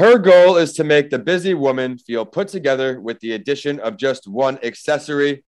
Her 0.00 0.16
goal 0.16 0.56
is 0.56 0.72
to 0.76 0.82
make 0.82 1.10
the 1.10 1.18
busy 1.18 1.52
woman 1.52 1.98
feel 1.98 2.24
put 2.24 2.48
together 2.48 2.98
with 3.02 3.20
the 3.20 3.32
addition 3.32 3.78
of 3.80 3.98
just 3.98 4.26
one 4.26 4.58
accessory. 4.64 5.44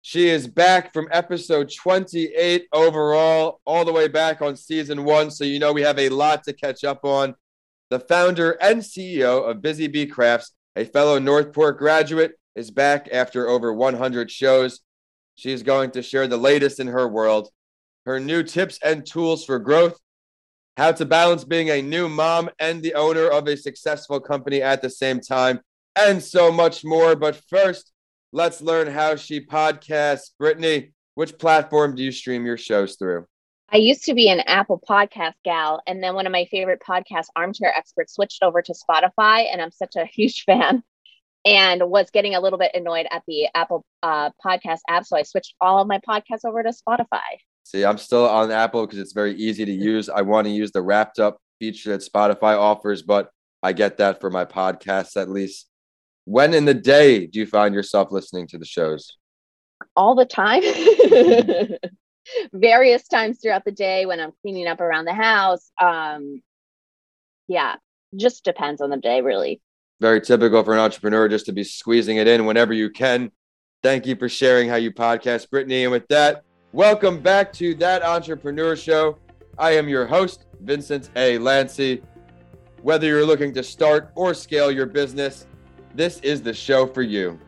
She 0.00 0.30
is 0.30 0.48
back 0.48 0.94
from 0.94 1.06
episode 1.12 1.70
28 1.70 2.66
overall, 2.72 3.60
all 3.66 3.84
the 3.84 3.92
way 3.92 4.08
back 4.08 4.40
on 4.40 4.56
season 4.56 5.04
one. 5.04 5.30
So, 5.30 5.44
you 5.44 5.58
know, 5.58 5.74
we 5.74 5.82
have 5.82 5.98
a 5.98 6.08
lot 6.08 6.44
to 6.44 6.54
catch 6.54 6.82
up 6.82 7.04
on. 7.04 7.34
The 7.90 8.00
founder 8.00 8.52
and 8.52 8.80
CEO 8.80 9.46
of 9.46 9.58
Bizzy 9.58 9.92
Bee 9.92 10.06
Crafts, 10.06 10.52
a 10.76 10.86
fellow 10.86 11.18
Northport 11.18 11.76
graduate, 11.76 12.32
is 12.56 12.70
back 12.70 13.10
after 13.12 13.48
over 13.48 13.70
100 13.70 14.30
shows. 14.30 14.80
She 15.34 15.52
is 15.52 15.62
going 15.62 15.90
to 15.90 16.02
share 16.02 16.26
the 16.26 16.38
latest 16.38 16.80
in 16.80 16.86
her 16.86 17.06
world, 17.06 17.50
her 18.06 18.18
new 18.18 18.44
tips 18.44 18.78
and 18.82 19.04
tools 19.04 19.44
for 19.44 19.58
growth, 19.58 19.98
how 20.76 20.92
to 20.92 21.04
balance 21.04 21.44
being 21.44 21.70
a 21.70 21.82
new 21.82 22.08
mom 22.08 22.50
and 22.58 22.82
the 22.82 22.94
owner 22.94 23.28
of 23.28 23.46
a 23.46 23.56
successful 23.56 24.20
company 24.20 24.62
at 24.62 24.82
the 24.82 24.90
same 24.90 25.20
time, 25.20 25.60
and 25.96 26.22
so 26.22 26.50
much 26.50 26.84
more. 26.84 27.14
But 27.14 27.40
first, 27.48 27.92
let's 28.32 28.60
learn 28.60 28.88
how 28.88 29.16
she 29.16 29.44
podcasts. 29.44 30.30
Brittany, 30.38 30.92
which 31.14 31.38
platform 31.38 31.94
do 31.94 32.02
you 32.02 32.12
stream 32.12 32.44
your 32.44 32.58
shows 32.58 32.96
through? 32.96 33.26
I 33.70 33.78
used 33.78 34.04
to 34.04 34.14
be 34.14 34.28
an 34.28 34.40
Apple 34.40 34.80
podcast 34.88 35.34
gal, 35.44 35.82
and 35.86 36.02
then 36.02 36.14
one 36.14 36.26
of 36.26 36.32
my 36.32 36.46
favorite 36.50 36.82
podcast 36.86 37.26
armchair 37.34 37.72
experts 37.74 38.14
switched 38.14 38.42
over 38.42 38.62
to 38.62 38.72
Spotify, 38.72 39.46
and 39.52 39.60
I'm 39.60 39.72
such 39.72 39.96
a 39.96 40.04
huge 40.04 40.42
fan 40.46 40.82
and 41.44 41.90
was 41.90 42.10
getting 42.10 42.34
a 42.34 42.40
little 42.40 42.58
bit 42.58 42.70
annoyed 42.74 43.06
at 43.10 43.22
the 43.26 43.48
Apple 43.54 43.84
uh, 44.02 44.30
podcast 44.44 44.80
app. 44.88 45.04
So 45.04 45.16
I 45.16 45.22
switched 45.22 45.54
all 45.60 45.80
of 45.80 45.88
my 45.88 45.98
podcasts 45.98 46.44
over 46.44 46.62
to 46.62 46.70
Spotify. 46.70 47.38
See, 47.64 47.84
I'm 47.84 47.98
still 47.98 48.28
on 48.28 48.50
Apple 48.50 48.86
because 48.86 48.98
it's 48.98 49.12
very 49.12 49.34
easy 49.34 49.64
to 49.64 49.72
use. 49.72 50.08
I 50.08 50.22
want 50.22 50.46
to 50.46 50.52
use 50.52 50.72
the 50.72 50.82
wrapped 50.82 51.18
up 51.18 51.38
feature 51.58 51.90
that 51.96 52.08
Spotify 52.10 52.58
offers, 52.58 53.02
but 53.02 53.30
I 53.62 53.72
get 53.72 53.98
that 53.98 54.20
for 54.20 54.30
my 54.30 54.44
podcasts 54.44 55.20
at 55.20 55.30
least. 55.30 55.68
When 56.26 56.54
in 56.54 56.64
the 56.64 56.74
day 56.74 57.26
do 57.26 57.38
you 57.38 57.46
find 57.46 57.74
yourself 57.74 58.10
listening 58.10 58.46
to 58.48 58.58
the 58.58 58.64
shows? 58.64 59.16
All 59.96 60.14
the 60.14 60.24
time. 60.24 60.62
Various 62.54 63.06
times 63.06 63.38
throughout 63.40 63.66
the 63.66 63.72
day 63.72 64.06
when 64.06 64.20
I'm 64.20 64.32
cleaning 64.40 64.66
up 64.66 64.80
around 64.80 65.04
the 65.04 65.14
house. 65.14 65.70
Um, 65.80 66.42
yeah, 67.48 67.76
just 68.16 68.44
depends 68.44 68.80
on 68.80 68.88
the 68.88 68.96
day, 68.96 69.20
really 69.20 69.60
very 70.04 70.20
typical 70.20 70.62
for 70.62 70.74
an 70.74 70.78
entrepreneur 70.78 71.26
just 71.28 71.46
to 71.46 71.52
be 71.52 71.64
squeezing 71.64 72.18
it 72.18 72.28
in 72.28 72.44
whenever 72.44 72.74
you 72.74 72.90
can. 72.90 73.32
Thank 73.82 74.04
you 74.04 74.14
for 74.16 74.28
sharing 74.28 74.68
how 74.68 74.76
you 74.76 74.92
podcast, 74.92 75.48
Brittany. 75.48 75.84
And 75.84 75.92
with 75.92 76.06
that, 76.08 76.42
welcome 76.74 77.22
back 77.22 77.54
to 77.54 77.74
That 77.76 78.02
Entrepreneur 78.02 78.76
Show. 78.76 79.16
I 79.56 79.70
am 79.70 79.88
your 79.88 80.06
host, 80.06 80.44
Vincent 80.60 81.08
A. 81.16 81.38
Lancey. 81.38 82.02
Whether 82.82 83.06
you're 83.06 83.24
looking 83.24 83.54
to 83.54 83.62
start 83.62 84.12
or 84.14 84.34
scale 84.34 84.70
your 84.70 84.84
business, 84.84 85.46
this 85.94 86.18
is 86.20 86.42
the 86.42 86.52
show 86.52 86.86
for 86.86 87.00
you. 87.00 87.40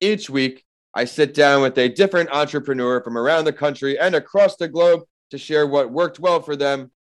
Each 0.00 0.30
week, 0.30 0.64
I 0.94 1.04
sit 1.04 1.34
down 1.34 1.62
with 1.62 1.76
a 1.78 1.88
different 1.88 2.30
entrepreneur 2.30 3.02
from 3.02 3.18
around 3.18 3.44
the 3.44 3.52
country 3.52 3.98
and 3.98 4.14
across 4.14 4.54
the 4.54 4.68
globe 4.68 5.00
to 5.32 5.36
share 5.36 5.66
what 5.66 5.90
worked 5.90 6.20
well 6.20 6.40
for 6.40 6.54
them, 6.54 6.92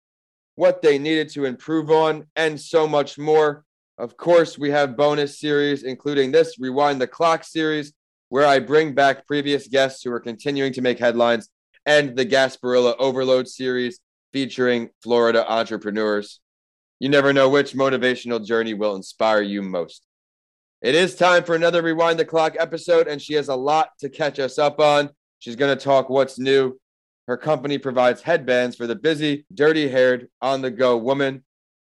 what 0.56 0.82
they 0.82 0.98
needed 0.98 1.30
to 1.34 1.46
improve 1.46 1.92
on, 1.92 2.26
and 2.36 2.60
so 2.60 2.88
much 2.88 3.20
more. 3.20 3.64
Of 4.00 4.16
course, 4.16 4.58
we 4.58 4.70
have 4.70 4.96
bonus 4.96 5.42
series, 5.42 5.84
including 5.84 6.32
this 6.32 6.58
Rewind 6.58 7.02
the 7.02 7.08
Clock 7.08 7.44
series, 7.44 7.92
where 8.30 8.46
I 8.46 8.60
bring 8.60 8.94
back 8.94 9.28
previous 9.28 9.68
guests 9.68 10.02
who 10.02 10.12
are 10.14 10.22
continuing 10.22 10.72
to 10.74 10.82
make 10.82 11.00
headlines, 11.00 11.50
and 11.86 12.16
the 12.16 12.26
Gasparilla 12.26 12.96
Overload 12.98 13.50
series 13.50 14.00
featuring 14.32 14.90
Florida 15.04 15.46
entrepreneurs. 15.52 16.40
You 17.02 17.10
never 17.10 17.34
know 17.34 17.50
which 17.50 17.74
motivational 17.74 18.44
journey 18.44 18.74
will 18.74 18.96
inspire 18.96 19.42
you 19.42 19.62
most. 19.62 20.06
It 20.82 20.96
is 20.96 21.16
time 21.16 21.44
for 21.44 21.56
another 21.56 21.82
Rewind 21.82 22.20
the 22.20 22.24
Clock 22.24 22.56
episode, 22.58 23.10
and 23.10 23.22
she 23.22 23.34
has 23.34 23.50
a 23.50 23.56
lot 23.56 23.90
to 24.00 24.08
catch 24.08 24.40
us 24.40 24.58
up 24.58 24.80
on. 24.80 25.10
She's 25.40 25.58
going 25.58 25.78
to 25.78 25.84
talk 25.84 26.10
what's 26.10 26.40
new. 26.40 26.80
Her 27.28 27.36
company 27.36 27.78
provides 27.78 28.22
headbands 28.22 28.78
for 28.78 28.88
the 28.88 28.96
busy, 28.96 29.46
dirty 29.54 29.90
haired, 29.90 30.30
on 30.42 30.62
the 30.62 30.72
go 30.72 30.96
woman. 30.96 31.44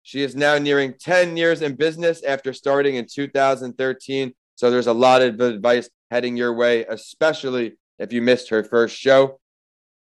She 0.04 0.22
is 0.22 0.36
now 0.36 0.58
nearing 0.58 0.92
10 1.00 1.34
years 1.34 1.62
in 1.62 1.76
business 1.76 2.22
after 2.22 2.52
starting 2.52 2.96
in 2.96 3.06
2013. 3.06 4.34
So 4.54 4.70
there's 4.70 4.86
a 4.86 4.92
lot 4.92 5.22
of 5.22 5.40
advice 5.40 5.88
heading 6.10 6.36
your 6.36 6.52
way, 6.52 6.84
especially 6.84 7.78
if 7.98 8.12
you 8.12 8.20
missed 8.20 8.50
her 8.50 8.62
first 8.62 8.94
show. 8.94 9.40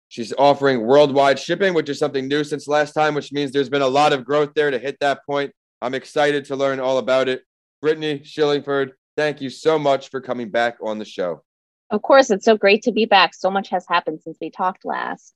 She's 0.08 0.32
offering 0.36 0.84
worldwide 0.84 1.38
shipping, 1.38 1.72
which 1.72 1.88
is 1.88 2.00
something 2.00 2.26
new 2.26 2.42
since 2.42 2.66
last 2.66 2.94
time, 2.94 3.14
which 3.14 3.32
means 3.32 3.52
there's 3.52 3.68
been 3.68 3.80
a 3.80 3.86
lot 3.86 4.12
of 4.12 4.24
growth 4.24 4.54
there 4.56 4.72
to 4.72 4.78
hit 4.78 4.98
that 5.00 5.24
point. 5.24 5.52
I'm 5.80 5.94
excited 5.94 6.46
to 6.46 6.56
learn 6.56 6.80
all 6.80 6.98
about 6.98 7.28
it. 7.28 7.42
Brittany 7.80 8.18
Shillingford, 8.18 8.90
thank 9.16 9.40
you 9.40 9.50
so 9.50 9.78
much 9.78 10.10
for 10.10 10.20
coming 10.20 10.50
back 10.50 10.78
on 10.82 10.98
the 10.98 11.04
show. 11.04 11.44
Of 11.90 12.02
course, 12.02 12.30
it's 12.30 12.44
so 12.44 12.56
great 12.56 12.82
to 12.82 12.92
be 12.92 13.04
back. 13.04 13.34
So 13.34 13.52
much 13.52 13.68
has 13.68 13.86
happened 13.88 14.20
since 14.20 14.36
we 14.40 14.50
talked 14.50 14.84
last 14.84 15.32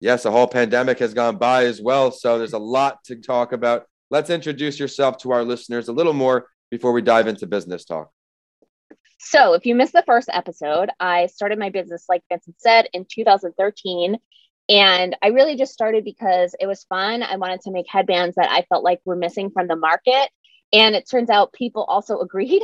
yes, 0.00 0.24
a 0.24 0.30
whole 0.30 0.46
pandemic 0.46 0.98
has 0.98 1.14
gone 1.14 1.36
by 1.36 1.64
as 1.64 1.80
well. 1.80 2.10
So 2.10 2.38
there's 2.38 2.52
a 2.52 2.58
lot 2.58 3.04
to 3.04 3.16
talk 3.16 3.52
about. 3.52 3.86
Let's 4.10 4.30
introduce 4.30 4.80
yourself 4.80 5.18
to 5.18 5.32
our 5.32 5.44
listeners 5.44 5.88
a 5.88 5.92
little 5.92 6.12
more 6.12 6.48
before 6.70 6.92
we 6.92 7.02
dive 7.02 7.28
into 7.28 7.46
business 7.46 7.84
talk. 7.84 8.10
So, 9.22 9.52
if 9.52 9.66
you 9.66 9.74
missed 9.74 9.92
the 9.92 10.02
first 10.06 10.30
episode, 10.32 10.88
I 10.98 11.26
started 11.26 11.58
my 11.58 11.68
business, 11.68 12.06
like 12.08 12.22
Vincent 12.30 12.56
said, 12.58 12.88
in 12.94 13.04
2013. 13.04 14.16
And 14.70 15.16
I 15.22 15.28
really 15.28 15.56
just 15.56 15.74
started 15.74 16.04
because 16.04 16.54
it 16.58 16.66
was 16.66 16.84
fun. 16.84 17.22
I 17.22 17.36
wanted 17.36 17.60
to 17.62 17.70
make 17.70 17.86
headbands 17.86 18.36
that 18.36 18.50
I 18.50 18.62
felt 18.62 18.82
like 18.82 19.00
were 19.04 19.16
missing 19.16 19.50
from 19.50 19.68
the 19.68 19.76
market. 19.76 20.30
And 20.72 20.94
it 20.94 21.08
turns 21.10 21.28
out 21.28 21.52
people 21.52 21.84
also 21.84 22.18
agreed. 22.20 22.62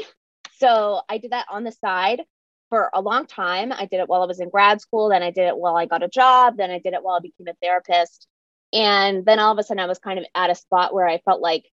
So 0.59 1.03
I 1.11 1.19
did 1.19 1.33
that 1.33 1.47
on 1.51 1.65
the 1.65 1.73
side 1.73 2.23
for 2.69 2.91
a 2.93 3.01
long 3.01 3.27
time. 3.27 3.73
I 3.73 3.87
did 3.87 4.01
it 4.01 4.09
while 4.09 4.23
I 4.23 4.27
was 4.27 4.41
in 4.41 4.51
grad 4.51 4.81
school, 4.81 5.09
then 5.09 5.23
I 5.23 5.31
did 5.31 5.47
it 5.47 5.57
while 5.57 5.77
I 5.77 5.87
got 5.87 6.03
a 6.03 6.09
job, 6.09 6.57
then 6.57 6.71
I 6.71 6.79
did 6.79 6.95
it 6.95 7.03
while 7.03 7.17
I 7.17 7.21
became 7.21 7.49
a 7.49 7.55
therapist. 7.63 8.27
And 8.73 9.25
then 9.25 9.39
all 9.39 9.53
of 9.53 9.59
a 9.59 9.63
sudden, 9.63 9.83
I 9.83 9.87
was 9.87 9.99
kind 9.99 10.19
of 10.19 10.25
at 10.35 10.51
a 10.51 10.55
spot 10.55 10.93
where 10.93 11.07
I 11.07 11.19
felt 11.19 11.41
like 11.41 11.65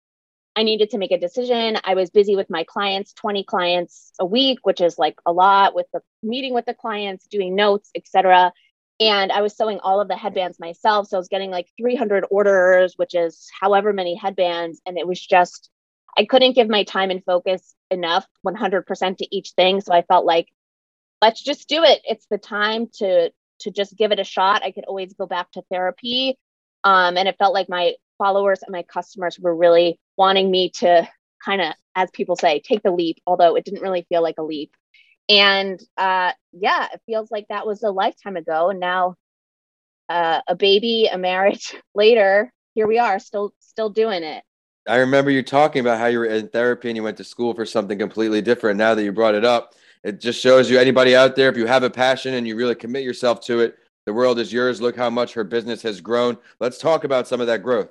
I 0.54 0.62
needed 0.62 0.90
to 0.90 0.98
make 0.98 1.12
a 1.12 1.18
decision. 1.18 1.78
I 1.82 1.94
was 1.94 2.10
busy 2.10 2.36
with 2.36 2.50
my 2.50 2.64
clients, 2.64 3.14
20 3.14 3.44
clients 3.44 4.12
a 4.20 4.26
week, 4.26 4.58
which 4.62 4.80
is 4.80 4.98
like 4.98 5.16
a 5.24 5.32
lot 5.32 5.74
with 5.74 5.86
the 5.92 6.00
meeting 6.22 6.52
with 6.52 6.66
the 6.66 6.74
clients, 6.74 7.26
doing 7.26 7.54
notes, 7.54 7.90
etc. 7.94 8.52
And 9.00 9.32
I 9.32 9.40
was 9.40 9.56
sewing 9.56 9.80
all 9.80 10.00
of 10.00 10.08
the 10.08 10.16
headbands 10.16 10.60
myself. 10.60 11.08
So 11.08 11.16
I 11.16 11.18
was 11.18 11.28
getting 11.28 11.50
like 11.50 11.68
300 11.78 12.26
orders, 12.30 12.94
which 12.96 13.14
is 13.14 13.48
however 13.58 13.92
many 13.94 14.14
headbands. 14.14 14.82
And 14.84 14.98
it 14.98 15.06
was 15.06 15.24
just, 15.24 15.70
I 16.18 16.26
couldn't 16.26 16.54
give 16.54 16.68
my 16.68 16.84
time 16.84 17.10
and 17.10 17.24
focus 17.24 17.74
enough 17.90 18.26
100% 18.46 19.16
to 19.16 19.36
each 19.36 19.52
thing. 19.56 19.80
So 19.80 19.94
I 19.94 20.02
felt 20.02 20.26
like 20.26 20.48
let's 21.22 21.40
just 21.40 21.68
do 21.68 21.84
it. 21.84 22.02
It's 22.04 22.26
the 22.30 22.36
time 22.36 22.88
to 22.94 23.30
to 23.60 23.70
just 23.70 23.96
give 23.96 24.10
it 24.10 24.18
a 24.18 24.24
shot. 24.24 24.64
I 24.64 24.72
could 24.72 24.84
always 24.84 25.14
go 25.14 25.24
back 25.24 25.50
to 25.52 25.62
therapy. 25.70 26.36
Um, 26.82 27.16
and 27.16 27.28
it 27.28 27.38
felt 27.38 27.54
like 27.54 27.68
my 27.68 27.94
followers 28.18 28.62
and 28.62 28.72
my 28.72 28.82
customers 28.82 29.38
were 29.38 29.54
really 29.54 30.00
wanting 30.16 30.50
me 30.50 30.70
to 30.70 31.08
kind 31.44 31.60
of, 31.60 31.74
as 31.94 32.10
people 32.10 32.34
say, 32.34 32.60
take 32.60 32.82
the 32.82 32.90
leap, 32.90 33.18
although 33.24 33.54
it 33.54 33.64
didn't 33.64 33.82
really 33.82 34.04
feel 34.08 34.20
like 34.20 34.34
a 34.38 34.42
leap. 34.42 34.74
And 35.28 35.80
uh, 35.96 36.32
yeah, 36.50 36.88
it 36.92 37.00
feels 37.06 37.30
like 37.30 37.46
that 37.48 37.64
was 37.64 37.84
a 37.84 37.90
lifetime 37.90 38.36
ago. 38.36 38.70
And 38.70 38.80
now 38.80 39.14
uh, 40.08 40.40
a 40.48 40.56
baby, 40.56 41.08
a 41.12 41.18
marriage 41.18 41.76
later, 41.94 42.52
here 42.74 42.88
we 42.88 42.98
are, 42.98 43.20
still 43.20 43.54
still 43.60 43.90
doing 43.90 44.24
it. 44.24 44.42
I 44.88 44.96
remember 44.96 45.30
you 45.30 45.44
talking 45.44 45.80
about 45.80 46.00
how 46.00 46.06
you 46.06 46.18
were 46.18 46.26
in 46.26 46.48
therapy 46.48 46.88
and 46.88 46.96
you 46.96 47.04
went 47.04 47.18
to 47.18 47.24
school 47.24 47.54
for 47.54 47.64
something 47.64 47.96
completely 47.96 48.42
different. 48.42 48.78
Now 48.78 48.96
that 48.96 49.04
you 49.04 49.12
brought 49.12 49.36
it 49.36 49.44
up, 49.44 49.74
it 50.04 50.20
just 50.20 50.40
shows 50.40 50.68
you 50.68 50.78
anybody 50.78 51.14
out 51.14 51.36
there, 51.36 51.48
if 51.48 51.56
you 51.56 51.66
have 51.66 51.82
a 51.82 51.90
passion 51.90 52.34
and 52.34 52.46
you 52.46 52.56
really 52.56 52.74
commit 52.74 53.04
yourself 53.04 53.40
to 53.42 53.60
it, 53.60 53.76
the 54.04 54.12
world 54.12 54.38
is 54.38 54.52
yours. 54.52 54.80
Look 54.80 54.96
how 54.96 55.10
much 55.10 55.32
her 55.34 55.44
business 55.44 55.82
has 55.82 56.00
grown. 56.00 56.36
Let's 56.58 56.78
talk 56.78 57.04
about 57.04 57.28
some 57.28 57.40
of 57.40 57.46
that 57.46 57.62
growth. 57.62 57.90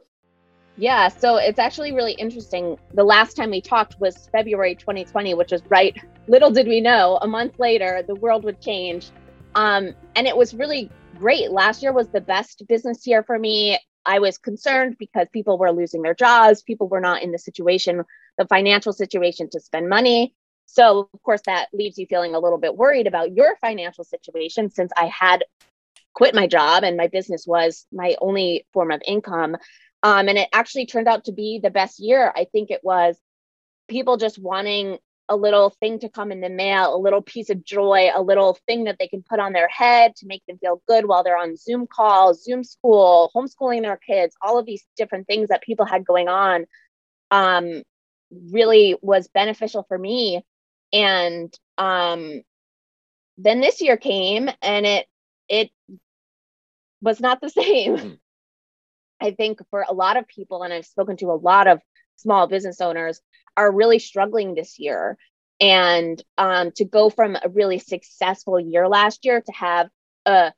Yeah, 0.77 1.09
so 1.09 1.37
it's 1.37 1.59
actually 1.59 1.93
really 1.93 2.13
interesting. 2.13 2.77
The 2.93 3.03
last 3.03 3.35
time 3.35 3.51
we 3.51 3.61
talked 3.61 3.99
was 3.99 4.29
February 4.31 4.75
2020, 4.75 5.33
which 5.35 5.51
was 5.51 5.61
right. 5.69 5.95
Little 6.27 6.51
did 6.51 6.67
we 6.67 6.81
know, 6.81 7.17
a 7.21 7.27
month 7.27 7.59
later, 7.59 8.03
the 8.05 8.15
world 8.15 8.43
would 8.43 8.61
change. 8.61 9.09
Um, 9.55 9.93
and 10.15 10.27
it 10.27 10.35
was 10.35 10.53
really 10.53 10.89
great. 11.17 11.51
Last 11.51 11.83
year 11.83 11.91
was 11.91 12.07
the 12.09 12.21
best 12.21 12.63
business 12.67 13.05
year 13.05 13.23
for 13.23 13.37
me. 13.37 13.77
I 14.05 14.19
was 14.19 14.37
concerned 14.37 14.95
because 14.97 15.27
people 15.31 15.57
were 15.57 15.71
losing 15.71 16.01
their 16.01 16.15
jobs, 16.15 16.63
people 16.63 16.87
were 16.87 17.01
not 17.01 17.21
in 17.21 17.31
the 17.31 17.37
situation, 17.37 18.03
the 18.37 18.47
financial 18.47 18.93
situation 18.93 19.49
to 19.51 19.59
spend 19.59 19.87
money. 19.87 20.33
So, 20.73 21.09
of 21.13 21.21
course, 21.21 21.41
that 21.47 21.67
leaves 21.73 21.97
you 21.97 22.05
feeling 22.07 22.33
a 22.33 22.39
little 22.39 22.57
bit 22.57 22.77
worried 22.77 23.05
about 23.05 23.35
your 23.35 23.57
financial 23.59 24.05
situation 24.05 24.69
since 24.69 24.91
I 24.95 25.07
had 25.07 25.43
quit 26.13 26.33
my 26.33 26.47
job 26.47 26.85
and 26.85 26.95
my 26.95 27.07
business 27.07 27.45
was 27.45 27.85
my 27.91 28.15
only 28.21 28.65
form 28.71 28.91
of 28.91 29.01
income. 29.05 29.57
Um, 30.01 30.29
and 30.29 30.37
it 30.37 30.47
actually 30.53 30.85
turned 30.85 31.09
out 31.09 31.25
to 31.25 31.33
be 31.33 31.59
the 31.61 31.69
best 31.69 31.99
year. 31.99 32.31
I 32.33 32.47
think 32.53 32.71
it 32.71 32.79
was 32.83 33.17
people 33.89 34.15
just 34.15 34.39
wanting 34.39 34.97
a 35.27 35.35
little 35.35 35.71
thing 35.81 35.99
to 35.99 36.09
come 36.09 36.31
in 36.31 36.39
the 36.39 36.49
mail, 36.49 36.95
a 36.95 36.97
little 36.97 37.21
piece 37.21 37.49
of 37.49 37.65
joy, 37.65 38.09
a 38.15 38.21
little 38.21 38.57
thing 38.65 38.85
that 38.85 38.95
they 38.97 39.09
can 39.09 39.23
put 39.23 39.41
on 39.41 39.51
their 39.51 39.67
head 39.67 40.15
to 40.17 40.25
make 40.25 40.45
them 40.47 40.57
feel 40.57 40.81
good 40.87 41.05
while 41.05 41.23
they're 41.23 41.37
on 41.37 41.57
Zoom 41.57 41.85
calls, 41.85 42.45
Zoom 42.45 42.63
school, 42.63 43.29
homeschooling 43.35 43.81
their 43.81 43.97
kids, 43.97 44.35
all 44.41 44.57
of 44.57 44.65
these 44.65 44.85
different 44.95 45.27
things 45.27 45.49
that 45.49 45.63
people 45.63 45.85
had 45.85 46.05
going 46.05 46.29
on 46.29 46.65
um, 47.29 47.83
really 48.51 48.95
was 49.01 49.27
beneficial 49.27 49.83
for 49.87 49.97
me. 49.97 50.41
And 50.93 51.53
um, 51.77 52.41
then 53.37 53.61
this 53.61 53.81
year 53.81 53.97
came 53.97 54.49
and 54.61 54.85
it 54.85 55.07
it 55.47 55.71
was 57.01 57.19
not 57.19 57.41
the 57.41 57.49
same. 57.61 57.97
Mm. 57.97 58.17
I 59.19 59.31
think 59.31 59.59
for 59.69 59.85
a 59.87 59.93
lot 59.93 60.17
of 60.17 60.27
people, 60.27 60.63
and 60.63 60.73
I've 60.73 60.85
spoken 60.85 61.17
to 61.17 61.31
a 61.31 61.33
lot 61.33 61.67
of 61.67 61.79
small 62.15 62.47
business 62.47 62.81
owners, 62.81 63.21
are 63.55 63.71
really 63.71 63.99
struggling 63.99 64.55
this 64.55 64.79
year. 64.79 65.17
And 65.59 66.21
um, 66.39 66.71
to 66.77 66.85
go 66.85 67.11
from 67.11 67.35
a 67.35 67.49
really 67.49 67.77
successful 67.77 68.59
year 68.59 68.87
last 68.87 69.25
year 69.25 69.41
to 69.41 69.51
have 69.51 69.89
a 70.25 70.53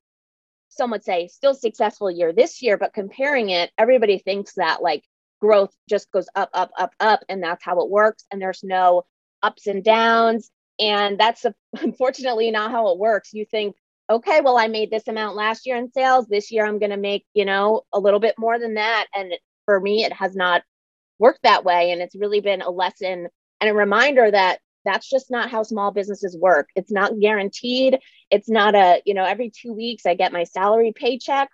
some 0.70 0.92
would 0.92 1.04
say 1.04 1.28
still 1.28 1.54
successful 1.54 2.10
year 2.10 2.34
this 2.34 2.62
year, 2.62 2.78
but 2.78 2.94
comparing 2.94 3.50
it, 3.50 3.72
everybody 3.78 4.18
thinks 4.18 4.54
that 4.56 4.82
like 4.82 5.04
growth 5.40 5.74
just 5.90 6.12
goes 6.12 6.28
up, 6.36 6.50
up, 6.54 6.72
up, 6.78 6.96
up, 7.00 7.20
and 7.30 7.44
that's 7.44 7.64
how 7.64 7.82
it 7.82 7.90
works. 7.90 8.26
And 8.32 8.42
there's 8.42 8.64
no 8.64 9.04
ups 9.44 9.68
and 9.68 9.84
downs. 9.84 10.50
And 10.80 11.20
that's 11.20 11.46
unfortunately 11.82 12.50
not 12.50 12.72
how 12.72 12.90
it 12.90 12.98
works. 12.98 13.34
You 13.34 13.46
think, 13.46 13.76
okay, 14.10 14.42
well, 14.42 14.58
I 14.58 14.68
made 14.68 14.90
this 14.90 15.08
amount 15.08 15.36
last 15.36 15.66
year 15.66 15.78
in 15.78 15.92
sales. 15.92 16.28
This 16.28 16.52
year 16.52 16.66
I'm 16.66 16.80
going 16.80 16.92
to 16.92 16.98
make, 16.98 17.26
you 17.34 17.46
know, 17.46 17.84
a 17.94 18.00
little 18.00 18.20
bit 18.20 18.36
more 18.38 18.58
than 18.58 18.76
that. 18.76 19.08
And 19.16 19.34
for 19.66 19.80
me, 19.80 20.04
it 20.04 20.14
has 20.14 20.36
not 20.36 20.64
worked 21.20 21.44
that 21.44 21.64
way. 21.64 21.92
And 21.92 22.02
it's 22.02 22.16
really 22.16 22.42
been 22.42 22.62
a 22.62 22.70
lesson 22.70 23.28
and 23.62 23.70
a 23.70 23.74
reminder 23.74 24.30
that 24.30 24.60
that's 24.86 25.10
just 25.10 25.32
not 25.32 25.50
how 25.50 25.64
small 25.64 25.92
businesses 25.92 26.38
work. 26.38 26.68
It's 26.76 26.92
not 26.92 27.20
guaranteed. 27.20 28.00
It's 28.30 28.50
not 28.50 28.76
a, 28.76 29.02
you 29.06 29.14
know, 29.14 29.24
every 29.24 29.50
two 29.50 29.74
weeks 29.74 30.06
I 30.06 30.16
get 30.16 30.34
my 30.34 30.44
salary 30.44 30.92
paycheck. 30.94 31.50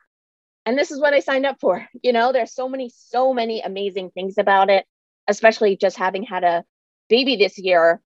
And 0.65 0.77
this 0.77 0.91
is 0.91 0.99
what 0.99 1.13
I 1.13 1.19
signed 1.19 1.45
up 1.45 1.57
for. 1.61 1.87
You 2.01 2.13
know, 2.13 2.31
there's 2.31 2.53
so 2.53 2.67
many, 2.67 2.89
so 2.95 3.33
many 3.33 3.61
amazing 3.61 4.11
things 4.11 4.37
about 4.37 4.69
it, 4.69 4.85
especially 5.27 5.77
just 5.77 5.97
having 5.97 6.23
had 6.23 6.43
a 6.43 6.63
baby 7.09 7.35
this 7.35 7.57
year. 7.57 8.01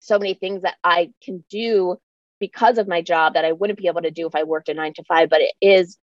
So 0.00 0.18
many 0.18 0.34
things 0.34 0.62
that 0.62 0.76
I 0.82 1.12
can 1.22 1.44
do 1.50 1.98
because 2.38 2.78
of 2.78 2.88
my 2.88 3.02
job 3.02 3.34
that 3.34 3.44
I 3.44 3.52
wouldn't 3.52 3.78
be 3.78 3.86
able 3.86 4.02
to 4.02 4.10
do 4.10 4.26
if 4.26 4.34
I 4.34 4.44
worked 4.44 4.68
a 4.68 4.74
nine 4.74 4.94
to 4.94 5.04
five, 5.04 5.28
but 5.28 5.42
it 5.42 5.52
is 5.60 5.98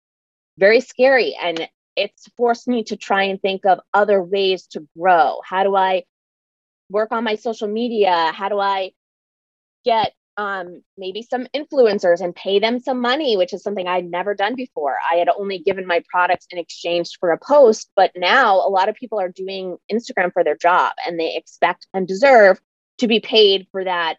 very 0.58 0.82
scary. 0.82 1.36
And 1.42 1.68
it's 1.96 2.28
forced 2.38 2.68
me 2.68 2.84
to 2.84 2.96
try 2.96 3.24
and 3.24 3.42
think 3.42 3.66
of 3.66 3.80
other 3.94 4.22
ways 4.22 4.68
to 4.68 4.88
grow. 4.98 5.40
How 5.44 5.64
do 5.64 5.76
I 5.76 6.04
work 6.90 7.12
on 7.12 7.24
my 7.24 7.36
social 7.36 7.68
media? 7.68 8.32
How 8.34 8.50
do 8.50 8.60
I 8.60 8.92
get 9.84 10.14
um, 10.38 10.84
maybe 10.98 11.24
some 11.24 11.48
influencers 11.56 12.22
and 12.22 12.36
pay 12.36 12.60
them 12.60 12.80
some 12.80 13.02
money, 13.02 13.36
which 13.36 13.54
is 13.54 13.64
something 13.64 13.88
I'd 13.88 14.10
never 14.10 14.36
done 14.36 14.56
before. 14.56 14.96
I 15.12 15.16
had 15.16 15.30
only 15.30 15.60
given 15.60 15.88
my 15.88 16.04
products 16.10 16.46
in 16.52 16.60
exchange 16.60 17.18
for 17.20 17.32
a 17.32 17.40
post, 17.40 17.90
but 17.96 18.12
now 18.16 18.56
a 18.58 18.70
lot 18.70 18.88
of 18.88 18.96
people 18.96 19.20
are 19.20 19.30
doing 19.30 19.78
Instagram 19.92 20.32
for 20.32 20.44
their 20.44 20.56
job 20.56 20.94
and 21.06 21.20
they 21.20 21.36
expect 21.36 21.88
and 21.94 22.08
deserve 22.08 22.60
to 23.00 23.08
be 23.08 23.20
paid 23.20 23.68
for 23.72 23.84
that 23.84 24.18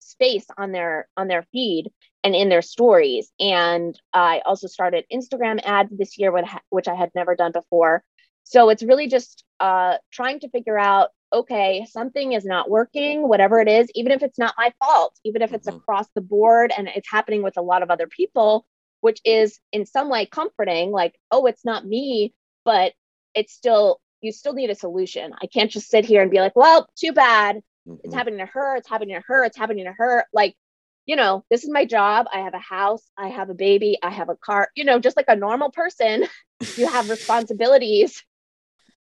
space 0.00 0.46
on 0.56 0.72
their 0.72 1.08
on 1.16 1.28
their 1.28 1.44
feed 1.52 1.90
and 2.24 2.34
in 2.34 2.48
their 2.48 2.62
stories. 2.62 3.30
And 3.40 3.98
I 4.12 4.42
also 4.44 4.66
started 4.66 5.04
Instagram 5.12 5.60
ads 5.64 5.96
this 5.96 6.18
year, 6.18 6.32
which 6.68 6.88
I 6.88 6.94
had 6.94 7.10
never 7.14 7.34
done 7.34 7.52
before. 7.52 8.02
So 8.44 8.70
it's 8.70 8.82
really 8.82 9.08
just 9.08 9.44
uh, 9.60 9.96
trying 10.10 10.40
to 10.40 10.48
figure 10.50 10.78
out 10.78 11.10
okay, 11.32 11.86
something 11.90 12.32
is 12.32 12.44
not 12.44 12.70
working, 12.70 13.28
whatever 13.28 13.60
it 13.60 13.68
is, 13.68 13.88
even 13.94 14.12
if 14.12 14.22
it's 14.22 14.38
not 14.38 14.54
my 14.56 14.72
fault, 14.82 15.18
even 15.24 15.42
if 15.42 15.52
it's 15.52 15.66
mm-hmm. 15.66 15.76
across 15.76 16.06
the 16.14 16.20
board 16.20 16.72
and 16.76 16.88
it's 16.88 17.10
happening 17.10 17.42
with 17.42 17.56
a 17.56 17.62
lot 17.62 17.82
of 17.82 17.90
other 17.90 18.06
people, 18.06 18.66
which 19.00 19.20
is 19.24 19.60
in 19.72 19.86
some 19.86 20.08
way 20.08 20.26
comforting, 20.26 20.90
like, 20.90 21.14
oh, 21.30 21.46
it's 21.46 21.64
not 21.64 21.86
me, 21.86 22.34
but 22.64 22.92
it's 23.34 23.52
still, 23.52 24.00
you 24.20 24.32
still 24.32 24.54
need 24.54 24.70
a 24.70 24.74
solution. 24.74 25.32
I 25.40 25.46
can't 25.46 25.70
just 25.70 25.90
sit 25.90 26.04
here 26.04 26.22
and 26.22 26.30
be 26.30 26.40
like, 26.40 26.56
well, 26.56 26.88
too 26.96 27.12
bad. 27.12 27.56
Mm-hmm. 27.86 27.96
It's 28.04 28.14
happening 28.14 28.38
to 28.38 28.46
her, 28.46 28.76
it's 28.76 28.88
happening 28.88 29.16
to 29.16 29.22
her, 29.26 29.44
it's 29.44 29.56
happening 29.56 29.84
to 29.84 29.92
her. 29.92 30.24
Like, 30.32 30.56
you 31.04 31.16
know, 31.16 31.44
this 31.50 31.64
is 31.64 31.70
my 31.70 31.84
job. 31.84 32.26
I 32.32 32.40
have 32.40 32.54
a 32.54 32.58
house, 32.58 33.02
I 33.16 33.28
have 33.28 33.48
a 33.48 33.54
baby, 33.54 33.98
I 34.02 34.10
have 34.10 34.28
a 34.28 34.36
car, 34.36 34.68
you 34.74 34.84
know, 34.84 34.98
just 34.98 35.16
like 35.16 35.28
a 35.28 35.36
normal 35.36 35.70
person, 35.70 36.26
you 36.76 36.88
have 36.88 37.10
responsibilities 37.10 38.22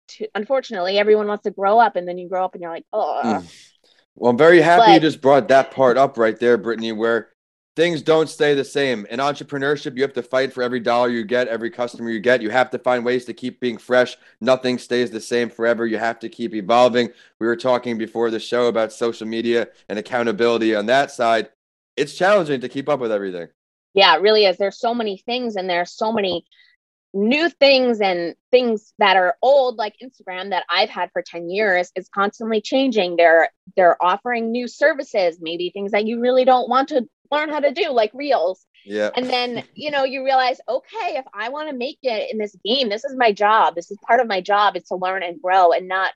to, 0.09 0.29
unfortunately, 0.35 0.99
everyone 0.99 1.27
wants 1.27 1.45
to 1.45 1.51
grow 1.51 1.79
up, 1.79 1.97
and 1.97 2.07
then 2.07 2.19
you 2.19 2.29
grow 2.29 2.45
up 2.45 2.55
and 2.55 2.63
you're 2.63 2.73
like, 2.73 2.87
oh. 2.93 3.21
Mm. 3.25 3.69
Well, 4.15 4.31
I'm 4.31 4.39
very 4.39 4.61
happy 4.61 4.87
but, 4.87 4.95
you 4.95 5.01
just 5.01 5.23
brought 5.23 5.49
that 5.49 5.71
part 5.71 5.97
up 5.97 6.19
right 6.19 6.39
there, 6.39 6.59
Brittany, 6.59 6.93
where 6.93 7.31
things 7.77 8.03
don't 8.03 8.29
stay 8.29 8.55
the 8.55 8.65
same. 8.65 9.07
In 9.07 9.21
entrepreneurship, 9.21 9.97
you 9.97 10.03
have 10.03 10.13
to 10.13 10.23
fight 10.23 10.53
for 10.53 10.63
every 10.63 10.81
dollar 10.81 11.09
you 11.09 11.25
get, 11.25 11.49
every 11.49 11.71
customer 11.71 12.11
you 12.11 12.21
get. 12.21 12.43
You 12.43 12.51
have 12.51 12.71
to 12.71 12.79
find 12.79 13.05
ways 13.05 13.25
to 13.25 13.33
keep 13.33 13.61
being 13.61 13.79
fresh. 13.79 14.17
Nothing 14.41 14.79
stays 14.79 15.11
the 15.11 15.21
same 15.21 15.49
forever. 15.49 15.87
You 15.87 15.97
have 15.97 16.19
to 16.21 16.29
keep 16.29 16.55
evolving. 16.55 17.09
We 17.41 17.47
were 17.47 17.57
talking 17.57 17.97
before 17.97 18.31
the 18.31 18.41
show 18.41 18.67
about 18.67 18.93
social 18.93 19.27
media 19.27 19.69
and 19.89 19.99
accountability 19.99 20.75
on 20.75 20.87
that 20.87 21.11
side. 21.11 21.49
It's 21.97 22.15
challenging 22.15 22.61
to 22.61 22.69
keep 22.69 22.89
up 22.89 23.01
with 23.01 23.13
everything. 23.13 23.49
Yeah, 23.95 24.17
it 24.17 24.23
really 24.23 24.45
is. 24.45 24.57
There's 24.59 24.79
so 24.79 24.95
many 24.95 25.19
things 25.19 25.57
and 25.57 25.69
there's 25.69 25.93
so 25.93 26.13
many 26.13 26.45
new 27.15 27.49
things 27.49 28.01
and 28.01 28.35
things 28.51 28.95
that 28.99 29.17
are 29.17 29.37
old 29.43 29.77
like 29.77 29.95
instagram 30.03 30.51
that 30.51 30.65
i've 30.71 30.89
had 30.89 31.11
for 31.13 31.23
10 31.23 31.51
years 31.51 31.91
is 31.95 32.09
constantly 32.09 32.61
changing. 32.61 33.17
They're 33.17 33.51
they're 33.77 34.03
offering 34.03 34.51
new 34.51 34.67
services 34.69 35.39
maybe 35.41 35.71
things 35.71 35.93
that 35.93 36.07
you 36.07 36.21
really 36.21 36.45
don't 36.45 36.69
want 36.69 36.89
to 36.89 37.07
learn 37.31 37.49
how 37.49 37.61
to 37.61 37.73
do 37.73 37.91
like 37.91 38.11
reels. 38.15 38.67
Yeah. 38.85 39.11
And 39.17 39.27
then 39.29 39.65
you 39.75 39.91
know 39.91 40.05
you 40.05 40.25
realize 40.25 40.59
okay 40.69 41.17
if 41.17 41.25
i 41.35 41.49
want 41.51 41.71
to 41.71 41.77
make 41.77 41.99
it 42.03 42.31
in 42.33 42.39
this 42.39 42.57
game 42.65 42.89
this 42.89 43.05
is 43.05 43.15
my 43.17 43.33
job. 43.33 43.75
This 43.75 43.91
is 43.91 43.99
part 44.07 44.21
of 44.21 44.27
my 44.27 44.41
job 44.41 44.77
is 44.77 44.85
to 44.85 44.97
learn 44.97 45.23
and 45.23 45.41
grow 45.41 45.73
and 45.73 45.89
not 45.89 46.13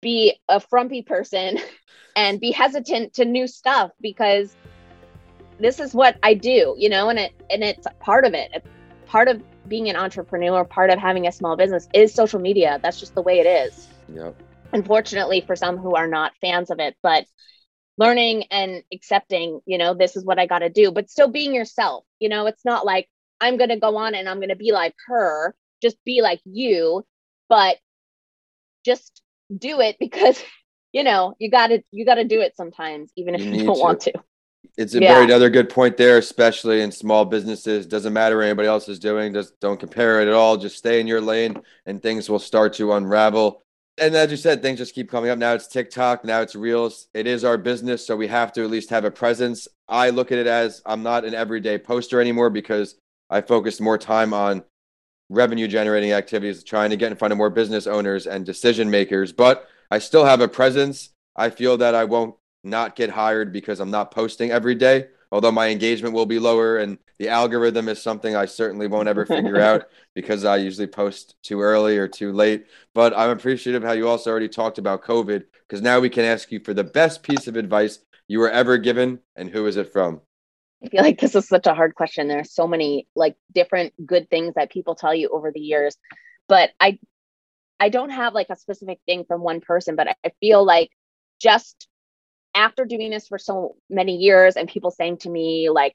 be 0.00 0.38
a 0.48 0.60
frumpy 0.60 1.02
person 1.02 1.58
and 2.16 2.40
be 2.40 2.50
hesitant 2.50 3.14
to 3.14 3.24
new 3.24 3.46
stuff 3.46 3.90
because 4.00 4.56
this 5.58 5.78
is 5.78 5.94
what 5.94 6.18
i 6.22 6.34
do 6.34 6.74
you 6.78 6.88
know 6.88 7.08
and 7.08 7.18
it 7.18 7.32
and 7.48 7.62
it's 7.62 7.86
part 8.00 8.24
of 8.24 8.34
it. 8.34 8.50
it's 8.52 8.66
part 9.06 9.28
of 9.28 9.42
being 9.68 9.88
an 9.88 9.96
entrepreneur, 9.96 10.64
part 10.64 10.90
of 10.90 10.98
having 10.98 11.26
a 11.26 11.32
small 11.32 11.56
business 11.56 11.88
is 11.94 12.14
social 12.14 12.40
media. 12.40 12.78
That's 12.82 13.00
just 13.00 13.14
the 13.14 13.22
way 13.22 13.40
it 13.40 13.46
is. 13.46 13.88
Yep. 14.14 14.40
Unfortunately, 14.72 15.42
for 15.46 15.56
some 15.56 15.76
who 15.76 15.94
are 15.94 16.08
not 16.08 16.32
fans 16.40 16.70
of 16.70 16.80
it, 16.80 16.96
but 17.02 17.26
learning 17.96 18.44
and 18.50 18.82
accepting, 18.92 19.60
you 19.66 19.78
know, 19.78 19.94
this 19.94 20.16
is 20.16 20.24
what 20.24 20.38
I 20.38 20.46
got 20.46 20.60
to 20.60 20.68
do, 20.68 20.90
but 20.90 21.10
still 21.10 21.28
being 21.28 21.54
yourself. 21.54 22.04
You 22.18 22.28
know, 22.28 22.46
it's 22.46 22.64
not 22.64 22.84
like 22.84 23.08
I'm 23.40 23.56
going 23.56 23.70
to 23.70 23.78
go 23.78 23.96
on 23.96 24.14
and 24.14 24.28
I'm 24.28 24.38
going 24.38 24.48
to 24.48 24.56
be 24.56 24.72
like 24.72 24.94
her, 25.06 25.54
just 25.82 25.96
be 26.04 26.20
like 26.22 26.40
you, 26.44 27.04
but 27.48 27.76
just 28.84 29.22
do 29.56 29.80
it 29.80 29.96
because, 30.00 30.42
you 30.92 31.04
know, 31.04 31.34
you 31.38 31.50
got 31.50 31.68
to, 31.68 31.82
you 31.90 32.04
got 32.04 32.16
to 32.16 32.24
do 32.24 32.40
it 32.40 32.56
sometimes, 32.56 33.12
even 33.16 33.34
if 33.34 33.42
you, 33.42 33.52
you 33.52 33.64
don't 33.66 33.76
to. 33.76 33.80
want 33.80 34.00
to. 34.02 34.12
It's 34.76 34.94
a 34.94 35.00
yeah. 35.00 35.14
very 35.14 35.24
another 35.24 35.50
good 35.50 35.70
point 35.70 35.96
there, 35.96 36.18
especially 36.18 36.80
in 36.80 36.90
small 36.90 37.24
businesses. 37.24 37.86
Doesn't 37.86 38.12
matter 38.12 38.36
what 38.36 38.46
anybody 38.46 38.68
else 38.68 38.88
is 38.88 38.98
doing. 38.98 39.32
Just 39.32 39.58
don't 39.60 39.78
compare 39.78 40.20
it 40.20 40.28
at 40.28 40.34
all. 40.34 40.56
Just 40.56 40.76
stay 40.76 41.00
in 41.00 41.06
your 41.06 41.20
lane, 41.20 41.62
and 41.86 42.02
things 42.02 42.28
will 42.28 42.40
start 42.40 42.72
to 42.74 42.92
unravel. 42.92 43.62
And 43.98 44.16
as 44.16 44.32
you 44.32 44.36
said, 44.36 44.60
things 44.60 44.78
just 44.78 44.94
keep 44.94 45.08
coming 45.08 45.30
up. 45.30 45.38
Now 45.38 45.54
it's 45.54 45.68
TikTok. 45.68 46.24
Now 46.24 46.40
it's 46.40 46.56
Reels. 46.56 47.06
It 47.14 47.28
is 47.28 47.44
our 47.44 47.56
business, 47.56 48.04
so 48.04 48.16
we 48.16 48.26
have 48.26 48.52
to 48.54 48.64
at 48.64 48.70
least 48.70 48.90
have 48.90 49.04
a 49.04 49.10
presence. 49.10 49.68
I 49.88 50.10
look 50.10 50.32
at 50.32 50.38
it 50.38 50.48
as 50.48 50.82
I'm 50.84 51.04
not 51.04 51.24
an 51.24 51.34
everyday 51.34 51.78
poster 51.78 52.20
anymore 52.20 52.50
because 52.50 52.96
I 53.30 53.40
focus 53.40 53.80
more 53.80 53.98
time 53.98 54.34
on 54.34 54.64
revenue 55.30 55.68
generating 55.68 56.12
activities, 56.12 56.64
trying 56.64 56.90
to 56.90 56.96
get 56.96 57.12
in 57.12 57.16
front 57.16 57.30
of 57.32 57.38
more 57.38 57.50
business 57.50 57.86
owners 57.86 58.26
and 58.26 58.44
decision 58.44 58.90
makers. 58.90 59.32
But 59.32 59.68
I 59.90 59.98
still 60.00 60.24
have 60.24 60.40
a 60.40 60.48
presence. 60.48 61.10
I 61.36 61.50
feel 61.50 61.76
that 61.76 61.94
I 61.94 62.04
won't 62.04 62.34
not 62.64 62.96
get 62.96 63.10
hired 63.10 63.52
because 63.52 63.80
I'm 63.80 63.90
not 63.90 64.10
posting 64.10 64.50
every 64.50 64.74
day. 64.74 65.08
Although 65.32 65.52
my 65.52 65.68
engagement 65.68 66.14
will 66.14 66.26
be 66.26 66.38
lower, 66.38 66.78
and 66.78 66.96
the 67.18 67.28
algorithm 67.28 67.88
is 67.88 68.00
something 68.00 68.36
I 68.36 68.44
certainly 68.44 68.86
won't 68.86 69.08
ever 69.08 69.26
figure 69.26 69.60
out 69.60 69.86
because 70.14 70.44
I 70.44 70.58
usually 70.58 70.86
post 70.86 71.34
too 71.42 71.60
early 71.60 71.98
or 71.98 72.06
too 72.06 72.32
late. 72.32 72.66
But 72.94 73.16
I'm 73.16 73.30
appreciative 73.30 73.82
how 73.82 73.92
you 73.92 74.08
also 74.08 74.30
already 74.30 74.48
talked 74.48 74.78
about 74.78 75.02
COVID 75.02 75.44
because 75.66 75.82
now 75.82 75.98
we 75.98 76.08
can 76.08 76.24
ask 76.24 76.52
you 76.52 76.60
for 76.60 76.72
the 76.72 76.84
best 76.84 77.22
piece 77.22 77.48
of 77.48 77.56
advice 77.56 77.98
you 78.28 78.38
were 78.38 78.50
ever 78.50 78.78
given, 78.78 79.18
and 79.34 79.50
who 79.50 79.66
is 79.66 79.76
it 79.76 79.92
from? 79.92 80.20
I 80.84 80.88
feel 80.88 81.02
like 81.02 81.18
this 81.18 81.34
is 81.34 81.48
such 81.48 81.66
a 81.66 81.74
hard 81.74 81.94
question. 81.94 82.28
There 82.28 82.40
are 82.40 82.44
so 82.44 82.66
many 82.66 83.08
like 83.16 83.36
different 83.52 83.92
good 84.06 84.28
things 84.30 84.54
that 84.54 84.70
people 84.70 84.94
tell 84.94 85.14
you 85.14 85.30
over 85.30 85.50
the 85.50 85.60
years, 85.60 85.96
but 86.48 86.70
I 86.78 86.98
I 87.80 87.88
don't 87.88 88.10
have 88.10 88.34
like 88.34 88.50
a 88.50 88.56
specific 88.56 89.00
thing 89.06 89.24
from 89.24 89.42
one 89.42 89.60
person, 89.60 89.96
but 89.96 90.08
I 90.24 90.32
feel 90.40 90.64
like 90.64 90.90
just 91.40 91.88
after 92.54 92.84
doing 92.84 93.10
this 93.10 93.28
for 93.28 93.38
so 93.38 93.76
many 93.90 94.16
years 94.16 94.56
and 94.56 94.68
people 94.68 94.90
saying 94.90 95.18
to 95.18 95.30
me 95.30 95.68
like 95.70 95.94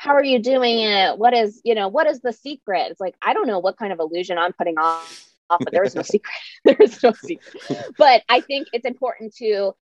how 0.00 0.14
are 0.14 0.24
you 0.24 0.38
doing 0.38 0.78
it? 0.78 1.18
What 1.18 1.34
is 1.34 1.60
you 1.62 1.74
know 1.74 1.88
what 1.88 2.06
is 2.06 2.20
the 2.20 2.32
secret? 2.32 2.90
It's 2.90 3.00
like 3.00 3.14
i 3.22 3.34
don't 3.34 3.46
know 3.46 3.58
what 3.58 3.76
kind 3.76 3.92
of 3.92 4.00
illusion 4.00 4.38
i'm 4.38 4.52
putting 4.52 4.78
on 4.78 5.04
Off, 5.50 5.58
but 5.58 5.72
there 5.72 5.82
is 5.82 5.94
no 5.94 6.02
secret. 6.14 6.32
There 6.64 6.76
is 6.80 7.02
no 7.02 7.12
secret. 7.12 7.94
But 7.98 8.22
i 8.28 8.40
think 8.40 8.68
it's 8.72 8.86
important 8.86 9.34
to 9.36 9.72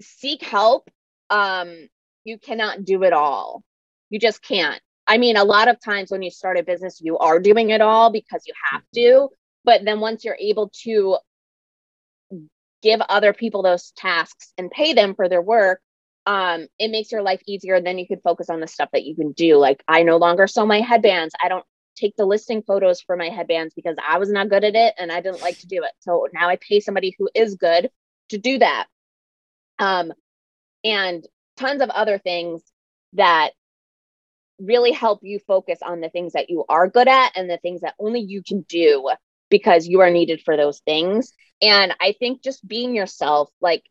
seek 0.00 0.42
help. 0.42 0.88
Um 1.30 1.88
you 2.24 2.38
cannot 2.38 2.84
do 2.84 3.02
it 3.02 3.12
all. 3.12 3.64
You 4.10 4.20
just 4.20 4.42
can't. 4.42 4.80
I 5.08 5.18
mean 5.18 5.36
a 5.36 5.44
lot 5.44 5.68
of 5.68 5.80
times 5.80 6.12
when 6.12 6.22
you 6.22 6.30
start 6.30 6.56
a 6.58 6.62
business 6.62 7.00
you 7.00 7.18
are 7.18 7.40
doing 7.40 7.70
it 7.70 7.80
all 7.80 8.10
because 8.10 8.42
you 8.46 8.54
have 8.70 8.82
to 8.94 9.28
but 9.64 9.84
then 9.84 10.00
once 10.00 10.24
you're 10.24 10.38
able 10.38 10.70
to 10.84 11.16
give 12.82 13.00
other 13.00 13.32
people 13.32 13.62
those 13.62 13.92
tasks 13.96 14.52
and 14.58 14.70
pay 14.70 14.92
them 14.92 15.14
for 15.14 15.28
their 15.28 15.42
work, 15.42 15.80
um, 16.26 16.66
it 16.78 16.90
makes 16.90 17.10
your 17.12 17.22
life 17.22 17.40
easier. 17.46 17.76
and 17.76 17.86
Then 17.86 17.98
you 17.98 18.06
can 18.06 18.20
focus 18.20 18.50
on 18.50 18.60
the 18.60 18.66
stuff 18.66 18.90
that 18.92 19.04
you 19.04 19.14
can 19.14 19.32
do. 19.32 19.56
Like 19.56 19.82
I 19.88 20.02
no 20.02 20.16
longer 20.16 20.46
sew 20.46 20.66
my 20.66 20.80
headbands. 20.80 21.34
I 21.42 21.48
don't 21.48 21.64
take 21.96 22.16
the 22.16 22.26
listing 22.26 22.62
photos 22.62 23.00
for 23.00 23.16
my 23.16 23.28
headbands 23.28 23.74
because 23.74 23.96
I 24.06 24.18
was 24.18 24.30
not 24.30 24.48
good 24.48 24.64
at 24.64 24.74
it 24.74 24.94
and 24.98 25.12
I 25.12 25.20
didn't 25.20 25.42
like 25.42 25.58
to 25.60 25.66
do 25.66 25.82
it. 25.82 25.92
So 26.00 26.26
now 26.32 26.48
I 26.48 26.56
pay 26.56 26.80
somebody 26.80 27.14
who 27.18 27.28
is 27.34 27.56
good 27.56 27.90
to 28.30 28.38
do 28.38 28.58
that. 28.58 28.86
Um, 29.78 30.12
and 30.84 31.26
tons 31.56 31.82
of 31.82 31.90
other 31.90 32.18
things 32.18 32.62
that 33.14 33.50
really 34.58 34.92
help 34.92 35.20
you 35.22 35.38
focus 35.46 35.80
on 35.82 36.00
the 36.00 36.08
things 36.08 36.32
that 36.32 36.48
you 36.48 36.64
are 36.68 36.88
good 36.88 37.08
at 37.08 37.32
and 37.36 37.50
the 37.50 37.58
things 37.58 37.80
that 37.80 37.94
only 37.98 38.20
you 38.20 38.42
can 38.42 38.62
do 38.68 39.10
because 39.52 39.86
you 39.86 40.00
are 40.00 40.10
needed 40.10 40.40
for 40.42 40.56
those 40.56 40.80
things. 40.80 41.32
And 41.60 41.94
I 42.00 42.14
think 42.18 42.42
just 42.42 42.66
being 42.66 42.96
yourself, 42.96 43.50
like 43.60 43.84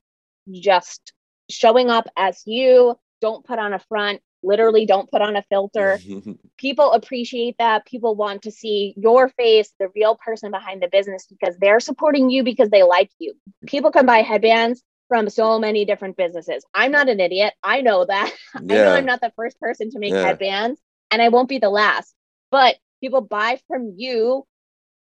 just 0.52 1.14
showing 1.50 1.90
up 1.90 2.08
as 2.18 2.42
you, 2.46 2.96
don't 3.22 3.46
put 3.46 3.60
on 3.60 3.72
a 3.72 3.80
front, 3.80 4.22
literally 4.42 4.88
don't 4.88 5.10
put 5.10 5.22
on 5.22 5.36
a 5.36 5.44
filter. 5.44 6.00
People 6.58 6.92
appreciate 6.92 7.56
that. 7.60 7.86
People 7.86 8.16
want 8.16 8.42
to 8.42 8.52
see 8.52 8.96
your 8.98 9.30
face, 9.30 9.72
the 9.80 9.90
real 9.96 10.16
person 10.16 10.50
behind 10.50 10.82
the 10.82 10.90
business, 10.90 11.28
because 11.30 11.56
they're 11.60 11.80
supporting 11.80 12.32
you 12.32 12.44
because 12.44 12.70
they 12.70 12.82
like 12.82 13.12
you. 13.20 13.36
People 13.68 13.92
can 13.92 14.08
buy 14.08 14.24
headbands 14.24 14.82
from 15.08 15.30
so 15.30 15.60
many 15.60 15.86
different 15.86 16.18
businesses. 16.18 16.66
I'm 16.74 16.92
not 16.92 17.08
an 17.08 17.20
idiot. 17.20 17.54
I 17.64 17.82
know 17.82 18.06
that. 18.06 18.34
Yeah. 18.56 18.60
I 18.60 18.64
know 18.64 18.94
I'm 18.94 19.06
not 19.06 19.22
the 19.22 19.32
first 19.36 19.60
person 19.60 19.92
to 19.92 20.00
make 20.00 20.14
yeah. 20.14 20.24
headbands 20.24 20.82
and 21.12 21.22
I 21.22 21.30
won't 21.30 21.50
be 21.50 21.60
the 21.60 21.70
last. 21.70 22.16
But 22.50 22.78
people 23.02 23.22
buy 23.22 23.60
from 23.68 23.94
you, 23.98 24.46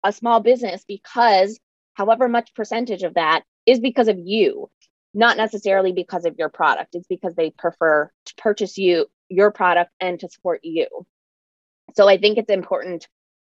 a 0.03 0.11
small 0.11 0.39
business, 0.39 0.83
because 0.87 1.59
however 1.93 2.27
much 2.27 2.53
percentage 2.55 3.03
of 3.03 3.15
that 3.15 3.43
is 3.65 3.79
because 3.79 4.07
of 4.07 4.17
you, 4.17 4.69
not 5.13 5.37
necessarily 5.37 5.91
because 5.91 6.25
of 6.25 6.35
your 6.37 6.49
product. 6.49 6.95
It's 6.95 7.07
because 7.07 7.35
they 7.35 7.51
prefer 7.51 8.09
to 8.25 8.35
purchase 8.35 8.77
you 8.77 9.07
your 9.29 9.51
product 9.51 9.91
and 9.99 10.19
to 10.19 10.29
support 10.29 10.61
you. 10.63 10.87
So 11.95 12.07
I 12.07 12.17
think 12.17 12.37
it's 12.37 12.49
important, 12.49 13.07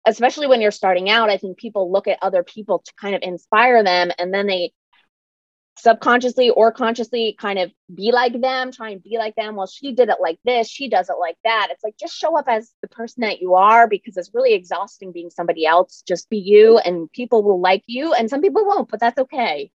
especially 0.06 0.46
when 0.46 0.60
you're 0.60 0.70
starting 0.70 1.08
out. 1.10 1.30
I 1.30 1.38
think 1.38 1.58
people 1.58 1.90
look 1.90 2.06
at 2.06 2.18
other 2.22 2.42
people 2.42 2.80
to 2.84 2.92
kind 3.00 3.14
of 3.14 3.22
inspire 3.22 3.82
them 3.82 4.10
and 4.18 4.32
then 4.32 4.46
they 4.46 4.72
subconsciously 5.78 6.50
or 6.50 6.72
consciously 6.72 7.36
kind 7.38 7.58
of 7.58 7.70
be 7.94 8.10
like 8.12 8.40
them, 8.40 8.72
try 8.72 8.90
and 8.90 9.02
be 9.02 9.18
like 9.18 9.34
them. 9.36 9.56
Well, 9.56 9.66
she 9.66 9.92
did 9.92 10.08
it 10.08 10.18
like 10.20 10.38
this, 10.44 10.68
she 10.68 10.88
does 10.88 11.08
it 11.08 11.16
like 11.20 11.36
that. 11.44 11.68
It's 11.70 11.84
like 11.84 11.96
just 11.98 12.16
show 12.16 12.36
up 12.36 12.46
as 12.48 12.72
the 12.82 12.88
person 12.88 13.20
that 13.22 13.40
you 13.40 13.54
are 13.54 13.86
because 13.86 14.16
it's 14.16 14.30
really 14.34 14.54
exhausting 14.54 15.12
being 15.12 15.30
somebody 15.30 15.66
else. 15.66 16.02
Just 16.06 16.30
be 16.30 16.38
you 16.38 16.78
and 16.78 17.10
people 17.12 17.42
will 17.42 17.60
like 17.60 17.84
you 17.86 18.14
and 18.14 18.30
some 18.30 18.40
people 18.40 18.66
won't, 18.66 18.88
but 18.90 19.00
that's 19.00 19.18
okay. 19.18 19.70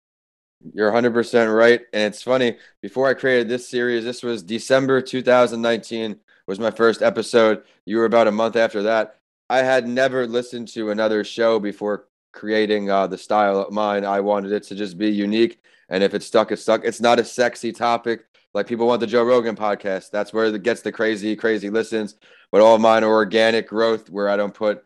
You're 0.74 0.92
100% 0.92 1.56
right. 1.56 1.82
And 1.94 2.04
it's 2.04 2.22
funny, 2.22 2.58
before 2.82 3.08
I 3.08 3.14
created 3.14 3.48
this 3.48 3.70
series, 3.70 4.04
this 4.04 4.24
was 4.24 4.44
December 4.44 5.02
2019 5.02 6.20
was 6.48 6.60
my 6.60 6.72
first 6.72 7.02
episode. 7.02 7.64
You 7.86 7.98
were 7.98 8.06
about 8.06 8.28
a 8.28 8.32
month 8.32 8.56
after 8.56 8.84
that. 8.84 9.20
I 9.50 9.60
had 9.60 9.88
never 9.88 10.28
listened 10.28 10.68
to 10.70 10.90
another 10.90 11.24
show 11.24 11.60
before 11.60 12.08
creating 12.34 12.90
uh, 12.90 13.08
the 13.08 13.18
style 13.18 13.60
of 13.60 13.72
mine. 13.72 14.04
I 14.04 14.20
wanted 14.20 14.52
it 14.52 14.64
to 14.64 14.76
just 14.76 14.98
be 14.98 15.10
unique. 15.10 15.62
And 15.90 16.04
if 16.04 16.14
it's 16.14 16.26
stuck, 16.26 16.52
it's 16.52 16.62
stuck. 16.62 16.86
It's 16.86 17.02
not 17.02 17.20
a 17.20 17.24
sexy 17.24 17.72
topic. 17.72 18.26
Like 18.54 18.68
people 18.68 18.88
want 18.88 19.00
the 19.00 19.08
Joe 19.08 19.24
Rogan 19.24 19.56
podcast. 19.56 20.12
That's 20.12 20.34
where 20.34 20.46
it 20.46 20.64
gets 20.64 20.82
the 20.82 20.92
crazy, 20.92 21.36
crazy 21.36 21.70
listens. 21.70 22.16
But 22.52 22.62
all 22.62 22.78
mine 22.78 23.04
are 23.04 23.12
organic 23.12 23.68
growth 23.68 24.10
where 24.10 24.30
I 24.30 24.38
don't 24.38 24.54
put 24.54 24.84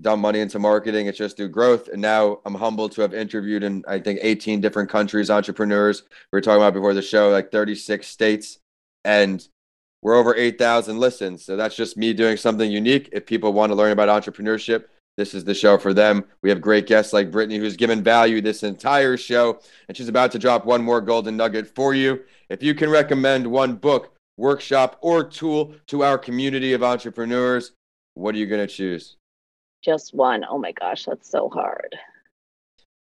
dumb 0.00 0.20
money 0.20 0.40
into 0.40 0.58
marketing. 0.58 1.06
It's 1.06 1.18
just 1.18 1.36
through 1.36 1.50
growth. 1.50 1.88
And 1.88 2.00
now 2.00 2.40
I'm 2.44 2.54
humbled 2.54 2.92
to 2.92 3.02
have 3.02 3.14
interviewed 3.14 3.62
in, 3.62 3.84
I 3.86 3.98
think, 3.98 4.20
18 4.22 4.60
different 4.60 4.90
countries, 4.90 5.30
entrepreneurs. 5.30 6.02
We 6.32 6.36
were 6.36 6.40
talking 6.40 6.62
about 6.62 6.74
before 6.74 6.94
the 6.94 7.02
show, 7.02 7.30
like 7.30 7.50
36 7.50 8.06
states. 8.06 8.58
And 9.04 9.46
we're 10.02 10.16
over 10.16 10.34
8,000 10.34 10.98
listens. 10.98 11.44
So 11.44 11.56
that's 11.56 11.76
just 11.76 11.96
me 11.96 12.12
doing 12.12 12.36
something 12.36 12.70
unique. 12.70 13.08
If 13.12 13.26
people 13.26 13.52
want 13.52 13.70
to 13.70 13.76
learn 13.76 13.92
about 13.92 14.08
entrepreneurship, 14.22 14.84
this 15.16 15.34
is 15.34 15.44
the 15.44 15.54
show 15.54 15.78
for 15.78 15.94
them. 15.94 16.24
We 16.42 16.50
have 16.50 16.60
great 16.60 16.86
guests 16.86 17.12
like 17.12 17.30
Brittany, 17.30 17.58
who's 17.58 17.76
given 17.76 18.02
value 18.02 18.40
this 18.40 18.62
entire 18.62 19.16
show, 19.16 19.60
and 19.88 19.96
she's 19.96 20.08
about 20.08 20.32
to 20.32 20.38
drop 20.38 20.66
one 20.66 20.82
more 20.82 21.00
golden 21.00 21.36
nugget 21.36 21.74
for 21.74 21.94
you. 21.94 22.22
If 22.48 22.62
you 22.62 22.74
can 22.74 22.90
recommend 22.90 23.46
one 23.46 23.76
book, 23.76 24.14
workshop, 24.36 24.98
or 25.00 25.24
tool 25.24 25.74
to 25.88 26.04
our 26.04 26.18
community 26.18 26.74
of 26.74 26.82
entrepreneurs, 26.82 27.72
what 28.14 28.34
are 28.34 28.38
you 28.38 28.46
going 28.46 28.66
to 28.66 28.72
choose? 28.72 29.16
Just 29.82 30.14
one. 30.14 30.44
Oh 30.48 30.58
my 30.58 30.72
gosh, 30.72 31.04
that's 31.04 31.30
so 31.30 31.48
hard. 31.48 31.96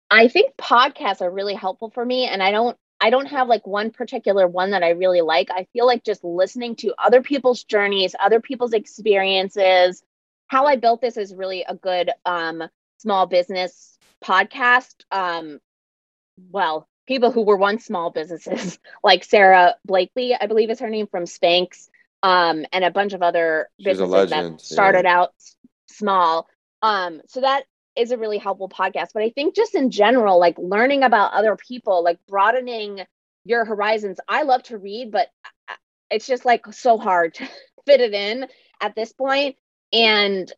I 0.09 0.27
think 0.27 0.55
podcasts 0.57 1.21
are 1.21 1.31
really 1.31 1.55
helpful 1.55 1.89
for 1.89 2.03
me, 2.03 2.25
and 2.25 2.43
I 2.43 2.51
don't 2.51 2.77
I 2.99 3.09
don't 3.09 3.27
have 3.27 3.47
like 3.47 3.65
one 3.65 3.89
particular 3.89 4.47
one 4.47 4.71
that 4.71 4.83
I 4.83 4.89
really 4.89 5.21
like. 5.21 5.49
I 5.49 5.65
feel 5.73 5.87
like 5.87 6.03
just 6.03 6.23
listening 6.23 6.75
to 6.77 6.93
other 6.99 7.21
people's 7.21 7.63
journeys, 7.63 8.15
other 8.19 8.39
people's 8.39 8.73
experiences, 8.73 10.03
how 10.51 10.65
I 10.65 10.75
built 10.75 10.99
this 10.99 11.15
is 11.15 11.33
really 11.33 11.63
a 11.65 11.75
good 11.75 12.11
um, 12.25 12.61
small 12.97 13.25
business 13.25 13.97
podcast. 14.21 14.95
Um, 15.09 15.61
well, 16.51 16.89
people 17.07 17.31
who 17.31 17.43
were 17.43 17.55
once 17.55 17.85
small 17.85 18.09
businesses, 18.09 18.77
like 19.03 19.23
Sara 19.23 19.75
Blakely, 19.85 20.35
I 20.35 20.47
believe 20.47 20.69
is 20.69 20.81
her 20.81 20.89
name 20.89 21.07
from 21.07 21.23
Spanx, 21.23 21.87
um, 22.21 22.65
and 22.73 22.83
a 22.83 22.91
bunch 22.91 23.13
of 23.13 23.23
other 23.23 23.69
She's 23.79 23.97
businesses 23.97 24.29
that 24.31 24.59
started 24.59 25.05
yeah. 25.05 25.21
out 25.21 25.33
small. 25.89 26.49
Um, 26.81 27.21
so 27.29 27.39
that 27.39 27.63
is 27.95 28.11
a 28.11 28.17
really 28.17 28.37
helpful 28.37 28.67
podcast. 28.67 29.11
But 29.13 29.23
I 29.23 29.29
think 29.29 29.55
just 29.55 29.73
in 29.73 29.89
general, 29.89 30.37
like 30.37 30.57
learning 30.59 31.03
about 31.03 31.31
other 31.31 31.55
people, 31.55 32.03
like 32.03 32.19
broadening 32.27 33.05
your 33.45 33.63
horizons. 33.63 34.19
I 34.27 34.43
love 34.43 34.63
to 34.63 34.77
read, 34.77 35.11
but 35.11 35.29
it's 36.09 36.27
just 36.27 36.43
like 36.43 36.65
so 36.73 36.97
hard 36.97 37.33
to 37.35 37.47
fit 37.85 38.01
it 38.01 38.13
in 38.13 38.47
at 38.81 38.95
this 38.95 39.13
point. 39.13 39.55
And 39.93 40.51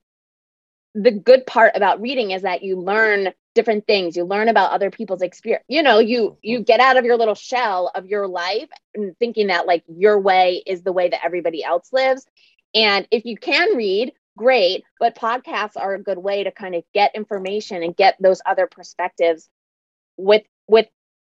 the 0.96 1.12
good 1.12 1.46
part 1.46 1.74
about 1.76 2.02
reading 2.02 2.32
is 2.32 2.44
that 2.44 2.64
you 2.64 2.80
learn 2.80 3.34
different 3.56 3.86
things. 3.88 4.16
You 4.16 4.26
learn 4.26 4.48
about 4.50 4.72
other 4.72 4.92
people's 4.92 5.22
experience 5.22 5.66
you 5.68 5.84
know 5.84 6.00
you 6.00 6.38
you 6.42 6.60
get 6.62 6.80
out 6.80 6.98
of 6.98 7.06
your 7.06 7.18
little 7.18 7.36
shell 7.36 7.92
of 7.94 8.06
your 8.06 8.28
life 8.28 8.70
and 8.96 9.18
thinking 9.18 9.48
that 9.48 9.68
like 9.68 9.84
your 9.88 10.20
way 10.20 10.64
is 10.66 10.84
the 10.84 10.94
way 10.94 11.10
that 11.10 11.24
everybody 11.24 11.64
else 11.64 11.90
lives. 11.92 12.26
And 12.76 13.08
if 13.12 13.26
you 13.26 13.38
can 13.38 13.76
read 13.76 14.14
great 14.38 14.84
but 15.00 15.16
podcasts 15.16 15.78
are 15.78 15.94
a 15.94 16.02
good 16.02 16.18
way 16.18 16.44
to 16.44 16.52
kind 16.52 16.74
of 16.74 16.84
get 16.94 17.16
information 17.16 17.84
and 17.84 17.96
get 17.96 18.16
those 18.20 18.42
other 18.46 18.68
perspectives 18.68 19.48
with 20.18 20.44
with 20.68 20.88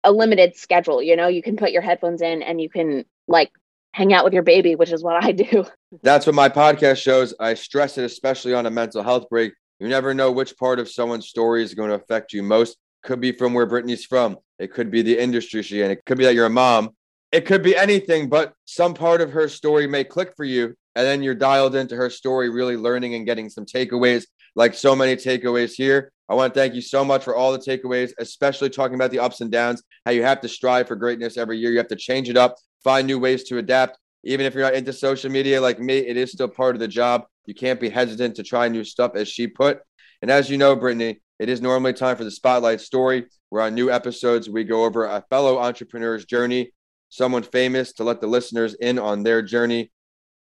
a 0.04 0.12
limited 0.12 0.56
schedule. 0.56 1.02
You 1.02 1.16
know 1.16 1.28
you 1.28 1.42
can 1.42 1.56
put 1.56 1.72
your 1.72 1.82
headphones 1.82 2.22
in 2.22 2.42
and 2.42 2.60
you 2.60 2.68
can 2.68 3.04
like 3.26 3.50
hang 3.94 4.12
out 4.12 4.24
with 4.24 4.32
your 4.32 4.42
baby, 4.42 4.74
which 4.74 4.90
is 4.90 5.04
what 5.04 5.22
I 5.22 5.30
do. 5.30 5.64
That's 6.02 6.26
what 6.26 6.34
my 6.34 6.48
podcast 6.48 6.96
shows. 7.00 7.32
I 7.38 7.54
stress 7.54 7.96
it, 7.96 8.04
especially 8.04 8.52
on 8.52 8.66
a 8.66 8.70
mental 8.70 9.04
health 9.04 9.28
break. 9.30 9.52
You 9.78 9.88
never 9.88 10.12
know 10.12 10.32
which 10.32 10.56
part 10.56 10.80
of 10.80 10.90
someone's 10.90 11.28
story 11.28 11.62
is 11.62 11.74
going 11.74 11.90
to 11.90 11.94
affect 11.94 12.32
you 12.32 12.42
most. 12.42 12.76
Could 13.04 13.20
be 13.20 13.30
from 13.30 13.54
where 13.54 13.66
Brittany's 13.66 14.04
from. 14.04 14.38
It 14.58 14.72
could 14.72 14.90
be 14.90 15.02
the 15.02 15.16
industry 15.16 15.62
she 15.62 15.80
in. 15.80 15.92
It 15.92 16.04
could 16.06 16.18
be 16.18 16.24
that 16.24 16.34
you're 16.34 16.46
a 16.46 16.50
mom. 16.50 16.90
It 17.30 17.46
could 17.46 17.62
be 17.62 17.76
anything, 17.76 18.28
but 18.28 18.52
some 18.64 18.94
part 18.94 19.20
of 19.20 19.30
her 19.30 19.48
story 19.48 19.86
may 19.86 20.02
click 20.02 20.32
for 20.36 20.44
you. 20.44 20.74
And 20.96 21.06
then 21.06 21.22
you're 21.22 21.34
dialed 21.34 21.76
into 21.76 21.94
her 21.94 22.10
story, 22.10 22.50
really 22.50 22.76
learning 22.76 23.14
and 23.14 23.24
getting 23.24 23.48
some 23.48 23.64
takeaways, 23.64 24.26
like 24.56 24.74
so 24.74 24.96
many 24.96 25.14
takeaways 25.14 25.74
here. 25.74 26.10
I 26.28 26.34
want 26.34 26.52
to 26.52 26.58
thank 26.58 26.74
you 26.74 26.80
so 26.80 27.04
much 27.04 27.22
for 27.22 27.36
all 27.36 27.52
the 27.52 27.58
takeaways, 27.58 28.12
especially 28.18 28.70
talking 28.70 28.94
about 28.96 29.12
the 29.12 29.20
ups 29.20 29.40
and 29.40 29.52
downs, 29.52 29.84
how 30.04 30.12
you 30.12 30.24
have 30.24 30.40
to 30.40 30.48
strive 30.48 30.88
for 30.88 30.96
greatness 30.96 31.36
every 31.36 31.58
year. 31.58 31.70
You 31.70 31.78
have 31.78 31.88
to 31.88 31.96
change 31.96 32.28
it 32.28 32.36
up 32.36 32.56
find 32.84 33.06
new 33.06 33.18
ways 33.18 33.44
to 33.44 33.58
adapt. 33.58 33.98
Even 34.22 34.46
if 34.46 34.54
you're 34.54 34.62
not 34.62 34.74
into 34.74 34.92
social 34.92 35.30
media 35.30 35.60
like 35.60 35.80
me, 35.80 35.98
it 35.98 36.16
is 36.16 36.30
still 36.30 36.48
part 36.48 36.76
of 36.76 36.80
the 36.80 36.88
job. 36.88 37.24
You 37.46 37.54
can't 37.54 37.80
be 37.80 37.88
hesitant 37.88 38.36
to 38.36 38.42
try 38.42 38.68
new 38.68 38.84
stuff, 38.84 39.12
as 39.16 39.28
she 39.28 39.46
put. 39.46 39.80
And 40.22 40.30
as 40.30 40.48
you 40.48 40.56
know, 40.56 40.76
Brittany, 40.76 41.20
it 41.38 41.48
is 41.48 41.60
normally 41.60 41.92
time 41.92 42.16
for 42.16 42.24
the 42.24 42.30
spotlight 42.30 42.80
story, 42.80 43.26
where 43.50 43.62
on 43.62 43.74
new 43.74 43.90
episodes 43.90 44.48
we 44.48 44.64
go 44.64 44.84
over 44.84 45.04
a 45.04 45.24
fellow 45.28 45.58
entrepreneur's 45.58 46.24
journey, 46.24 46.72
someone 47.08 47.42
famous 47.42 47.92
to 47.94 48.04
let 48.04 48.20
the 48.20 48.26
listeners 48.26 48.74
in 48.74 48.98
on 48.98 49.22
their 49.22 49.42
journey. 49.42 49.90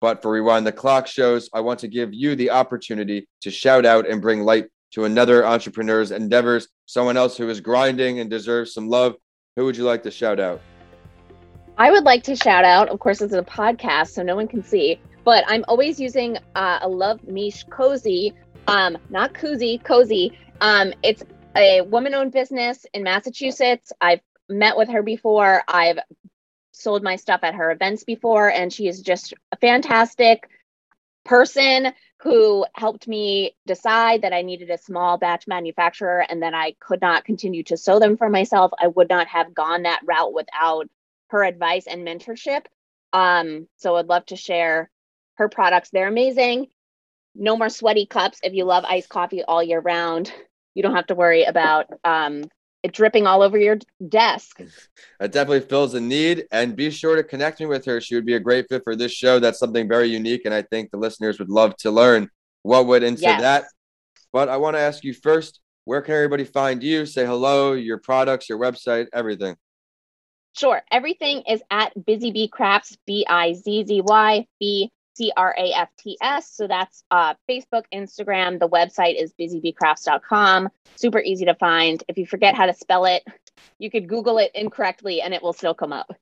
But 0.01 0.23
for 0.23 0.31
Rewind 0.31 0.67
the 0.67 0.73
Clock 0.73 1.07
shows, 1.07 1.49
I 1.55 1.61
want 1.61 1.81
to 1.81 1.89
give 1.89 2.13
you 2.13 2.37
the 2.37 2.51
opportunity 2.51 3.27
to 3.41 3.51
shout 3.51 3.87
out 3.87 4.09
and 4.09 4.21
bring 4.21 4.43
light 4.43 4.67
to 4.93 5.05
another 5.05 5.45
entrepreneur's 5.45 6.13
endeavors, 6.13 6.69
someone 6.87 7.17
else 7.17 7.37
who 7.37 7.49
is 7.49 7.61
grinding 7.61 8.21
and 8.21 8.31
deserves 8.31 8.75
some 8.75 8.89
love. 8.89 9.17
Who 9.57 9.65
would 9.65 9.77
you 9.77 9.85
like 9.85 10.03
to 10.05 10.11
shout 10.11 10.39
out? 10.39 10.61
I 11.77 11.91
would 11.91 12.05
like 12.05 12.23
to 12.25 12.37
shout 12.37 12.65
out, 12.65 12.89
of 12.89 13.01
course, 13.01 13.21
it's 13.21 13.35
a 13.35 13.43
podcast, 13.43 14.11
so 14.11 14.23
no 14.23 14.37
one 14.37 14.47
can 14.47 14.63
see, 14.63 15.01
but 15.25 15.43
I'm 15.49 15.65
always 15.67 15.99
using 15.99 16.39
uh, 16.55 16.79
a 16.83 16.89
Love 16.89 17.25
Mish 17.25 17.65
Cozy, 17.65 18.33
um, 18.69 18.97
not 19.11 19.35
koozie, 19.35 19.83
cozy. 19.83 20.39
Um, 20.61 20.95
it's 21.03 21.25
a 21.57 21.81
woman 21.81 22.15
owned 22.15 22.31
business 22.31 22.87
in 22.95 23.03
Massachusetts. 23.03 23.93
I've 24.01 24.21
met 24.49 24.77
with 24.77 24.89
her 24.91 25.03
before. 25.03 25.65
I've 25.67 25.99
sold 26.71 27.03
my 27.03 27.17
stuff 27.17 27.41
at 27.43 27.55
her 27.55 27.73
events 27.73 28.05
before, 28.05 28.49
and 28.49 28.73
she 28.73 28.87
is 28.87 29.03
just 29.03 29.35
a 29.51 29.57
fantastic 29.57 30.49
person 31.25 31.93
who 32.19 32.65
helped 32.75 33.09
me 33.09 33.57
decide 33.67 34.23
that 34.23 34.33
I 34.33 34.43
needed 34.43 34.71
a 34.71 34.79
small 34.79 35.19
batch 35.19 35.49
manufacturer 35.49 36.25
and 36.29 36.43
that 36.43 36.55
I 36.55 36.77
could 36.79 37.01
not 37.01 37.25
continue 37.25 37.65
to 37.65 37.77
sew 37.77 37.99
them 37.99 38.17
for 38.17 38.31
myself. 38.31 38.71
I 38.81 38.87
would 38.87 39.09
not 39.09 39.27
have 39.27 39.53
gone 39.53 39.83
that 39.83 40.03
route 40.05 40.33
without 40.33 40.89
her 41.35 41.43
advice 41.43 41.89
and 41.89 42.07
mentorship. 42.07 42.65
Um, 43.13 43.67
so 43.77 43.97
I'd 43.97 44.07
love 44.07 44.25
to 44.27 44.37
share 44.37 44.89
her 45.35 45.49
products. 45.49 45.91
They're 45.91 46.07
amazing. 46.07 46.69
No 47.35 47.57
more 47.57 47.69
sweaty 47.69 48.07
cups 48.07 48.39
if 48.45 48.53
you 48.53 48.65
love 48.65 48.85
iced 48.85 49.09
coffee 49.09 49.43
all 49.43 49.63
year 49.63 49.81
round. 49.81 50.33
You 50.75 50.85
don't 50.85 50.95
have 50.95 51.09
to 51.09 51.17
worry 51.17 51.43
about 51.43 51.87
um, 52.05 52.45
it 52.85 52.93
dripping 52.93 53.27
all 53.27 53.43
over 53.43 53.59
your 53.59 53.79
desk. 54.09 54.61
It 54.61 55.33
definitely 55.33 55.61
fills 55.61 55.95
a 55.95 56.01
need. 56.01 56.45
And 56.53 56.77
be 56.77 56.91
sure 56.91 57.17
to 57.17 57.25
connect 57.25 57.59
me 57.59 57.67
with 57.67 57.85
her. 57.87 58.01
She 58.01 58.15
would 58.15 58.27
be 58.27 58.35
a 58.35 58.41
great 58.41 58.67
fit 58.69 58.83
for 58.85 58.95
this 58.95 59.13
show. 59.13 59.41
That's 59.41 59.59
something 59.59 59.89
very 59.89 60.09
unique. 60.09 60.43
And 60.45 60.55
I 60.55 60.63
think 60.63 60.93
the 60.93 60.99
listeners 60.99 61.41
would 61.41 61.51
love 61.51 61.77
to 61.79 61.91
learn 61.91 62.29
what 62.63 62.87
went 62.87 63.03
into 63.03 63.23
yes. 63.23 63.41
that. 63.41 63.65
But 64.33 64.49
I 64.49 64.57
want 64.57 64.77
to 64.77 64.81
ask 64.81 65.03
you 65.03 65.13
first 65.13 65.61
where 65.85 66.01
can 66.01 66.15
everybody 66.15 66.45
find 66.45 66.83
you? 66.83 67.07
Say 67.07 67.27
hello, 67.27 67.73
your 67.73 67.99
products, 67.99 68.49
your 68.49 68.59
website, 68.59 69.07
everything. 69.13 69.57
Sure. 70.55 70.83
Everything 70.91 71.43
is 71.49 71.63
at 71.71 71.93
Bizzy 71.97 72.33
Bee 72.33 72.49
Crafts, 72.49 72.97
B 73.07 73.27
I 73.29 73.55
Z 73.55 73.87
Z 73.87 74.01
Y 74.03 74.47
B 74.61 74.91
C 75.17 75.33
R 75.37 75.55
A 75.59 75.73
F 75.73 75.89
T 75.99 76.17
S. 76.21 76.51
So 76.55 76.69
that's 76.69 77.03
uh, 77.11 77.35
Facebook, 77.49 77.85
Instagram. 77.93 78.61
The 78.61 78.69
website 78.69 79.21
is 79.21 79.33
bizzybeecrafts.com. 79.39 80.69
Super 80.97 81.21
easy 81.21 81.45
to 81.47 81.55
find. 81.55 82.03
If 82.09 82.19
you 82.19 82.27
forget 82.27 82.55
how 82.55 82.67
to 82.67 82.75
spell 82.75 83.05
it, 83.05 83.25
you 83.79 83.91
could 83.91 84.09
Google 84.09 84.39
it 84.39 84.53
incorrectly 84.55 85.21
and 85.21 85.35
it 85.35 85.43
will 85.43 85.53
still 85.53 85.75
come 85.75 85.93
up. 85.93 86.13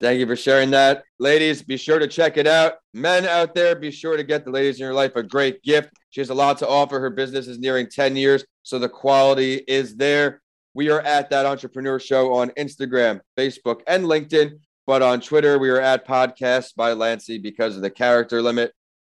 Thank 0.00 0.18
you 0.18 0.26
for 0.26 0.36
sharing 0.36 0.70
that. 0.70 1.04
Ladies, 1.18 1.62
be 1.62 1.76
sure 1.76 1.98
to 1.98 2.08
check 2.08 2.36
it 2.36 2.46
out. 2.46 2.74
Men 2.92 3.26
out 3.26 3.54
there, 3.54 3.76
be 3.76 3.90
sure 3.90 4.16
to 4.16 4.24
get 4.24 4.44
the 4.44 4.50
ladies 4.50 4.76
in 4.76 4.84
your 4.84 4.92
life 4.94 5.16
a 5.16 5.22
great 5.22 5.62
gift. 5.62 5.90
She 6.10 6.20
has 6.20 6.30
a 6.30 6.34
lot 6.34 6.58
to 6.58 6.68
offer. 6.68 6.98
Her 6.98 7.10
business 7.10 7.46
is 7.46 7.58
nearing 7.58 7.88
10 7.88 8.16
years, 8.16 8.44
so 8.62 8.78
the 8.78 8.88
quality 8.88 9.62
is 9.68 9.96
there. 9.96 10.42
We 10.74 10.90
are 10.90 11.00
at 11.00 11.30
that 11.30 11.46
entrepreneur 11.46 12.00
show 12.00 12.34
on 12.34 12.50
Instagram, 12.50 13.20
Facebook, 13.38 13.82
and 13.86 14.04
LinkedIn. 14.04 14.58
But 14.86 15.02
on 15.02 15.20
Twitter, 15.20 15.58
we 15.58 15.70
are 15.70 15.80
at 15.80 16.06
Podcast 16.06 16.74
by 16.74 16.92
Lancey 16.92 17.38
because 17.38 17.76
of 17.76 17.82
the 17.82 17.90
character 17.90 18.42
limit. 18.42 18.72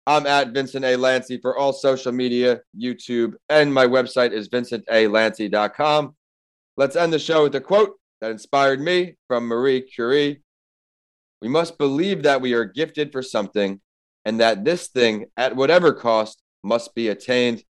I'm 0.07 0.27
at 0.27 0.53
Vincent 0.53 0.85
A. 0.85 0.97
Lancey 0.97 1.39
for 1.39 1.57
all 1.57 1.73
social 1.73 2.13
media, 2.13 2.61
YouTube, 2.79 3.35
and 3.49 3.73
my 3.73 3.87
website 3.87 4.33
is 4.33 4.49
vincentalancey.com. 4.51 6.15
Let's 6.77 6.95
end 6.95 7.13
the 7.13 7.19
show 7.19 7.45
with 7.45 7.55
a 7.55 7.61
quote 7.61 7.95
that 8.21 8.31
inspired 8.31 8.81
me 8.81 9.17
from 9.27 9.47
Marie 9.47 9.81
Curie. 9.81 10.43
We 11.41 11.49
must 11.49 11.79
believe 11.79 12.23
that 12.23 12.41
we 12.41 12.53
are 12.53 12.65
gifted 12.65 13.13
for 13.13 13.23
something 13.23 13.81
and 14.25 14.41
that 14.41 14.65
this 14.65 14.89
thing, 14.89 15.27
at 15.37 15.57
whatever 15.57 15.93
cost, 15.93 16.43
must 16.63 16.95
be 16.95 17.09
attained. 17.09 17.65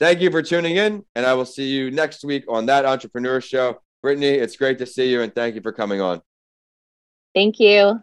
Thank 0.00 0.20
you 0.20 0.30
for 0.30 0.42
tuning 0.42 0.76
in, 0.76 1.04
and 1.14 1.24
I 1.24 1.34
will 1.34 1.44
see 1.44 1.68
you 1.68 1.90
next 1.90 2.24
week 2.24 2.44
on 2.48 2.66
That 2.66 2.84
Entrepreneur 2.84 3.40
Show. 3.40 3.80
Brittany, 4.02 4.26
it's 4.26 4.56
great 4.56 4.78
to 4.78 4.86
see 4.86 5.10
you, 5.10 5.22
and 5.22 5.34
thank 5.34 5.54
you 5.54 5.62
for 5.62 5.72
coming 5.72 6.00
on. 6.00 6.20
Thank 7.34 7.58
you. 7.58 8.02